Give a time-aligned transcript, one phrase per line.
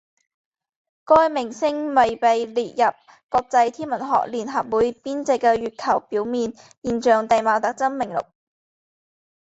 [1.05, 2.91] 该名称未被列入
[3.29, 8.19] 国际天文学联合会编制的月球表面现代地貌特征名录。